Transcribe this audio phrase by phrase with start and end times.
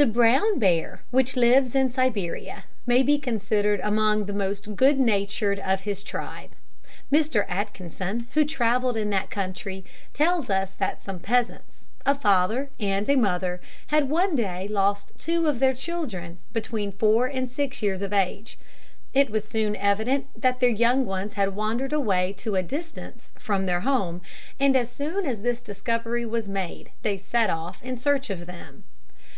[0.00, 5.58] The brown bear, which lives in Siberia, may be considered among the most good natured
[5.58, 6.50] of his tribe.
[7.12, 13.08] Mr Atkinson, who travelled in that country, tells us that some peasants a father and
[13.20, 18.12] mother had one day lost two of their children, between four and six years of
[18.12, 18.56] age.
[19.12, 23.66] It was soon evident that their young ones had wandered away to a distance from
[23.66, 24.20] their home,
[24.60, 28.84] and as soon as this discovery was made they set off in search of them.